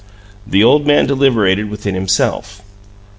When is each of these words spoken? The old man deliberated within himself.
The 0.47 0.63
old 0.63 0.87
man 0.87 1.05
deliberated 1.05 1.69
within 1.69 1.93
himself. 1.93 2.63